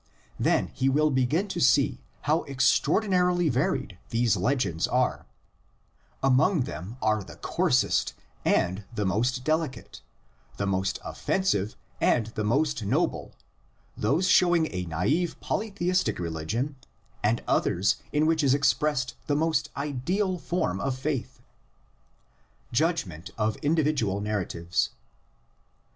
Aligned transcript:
Then 0.39 0.71
he 0.73 0.89
will 0.89 1.11
begin 1.11 1.47
to 1.49 1.59
see 1.59 2.01
how 2.21 2.41
extraordinarily 2.45 3.49
varied 3.49 3.99
these 4.09 4.35
legends 4.35 4.87
are; 4.87 5.27
among 6.23 6.61
them 6.61 6.97
are 7.03 7.23
the 7.23 7.35
coarsest 7.35 8.15
and 8.43 8.83
the 8.91 9.05
most 9.05 9.43
delicate, 9.43 10.01
the 10.57 10.65
most 10.65 10.97
offensive 11.05 11.75
and 12.01 12.25
the 12.33 12.43
most 12.43 12.83
noble, 12.83 13.35
those 13.95 14.27
showing 14.27 14.69
a 14.71 14.85
naive, 14.85 15.39
polytheistic 15.39 16.17
religion, 16.17 16.77
and 17.21 17.43
others 17.47 17.97
in 18.11 18.25
which 18.25 18.43
is 18.43 18.55
expressed 18.55 19.13
the 19.27 19.35
most 19.35 19.69
ideal 19.77 20.39
form 20.39 20.79
of 20.79 20.97
faith. 20.97 21.41
JUDGMENT 22.71 23.29
OF 23.37 23.55
INDIVIDUAL 23.61 24.19
NARRATIVES. 24.21 24.89